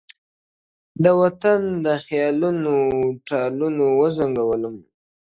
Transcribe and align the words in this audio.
د 1.03 1.05
وطن 1.21 1.59
د 1.85 1.87
خیالونو 2.05 2.75
ټالونو 3.27 3.83
وزنګولم- 3.99 4.75